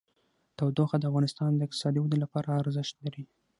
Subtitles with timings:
[0.57, 3.23] تودوخه د افغانستان د اقتصادي ودې لپاره ارزښت لري.